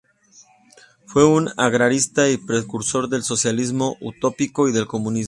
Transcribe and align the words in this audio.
Fue 1.05 1.23
un 1.27 1.49
agrarista 1.57 2.27
y 2.27 2.37
precursor 2.37 3.07
del 3.07 3.21
socialismo 3.21 3.97
utópico 3.99 4.67
y 4.67 4.71
del 4.71 4.87
comunismo. 4.87 5.19